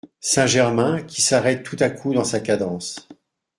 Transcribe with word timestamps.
Saint-Germain, 0.21 1.03
qui 1.03 1.21
s’arrête 1.21 1.61
tout 1.61 1.75
à 1.79 1.91
coup 1.91 2.11
dans 2.15 2.23
sa 2.23 2.39
cadence. 2.39 3.07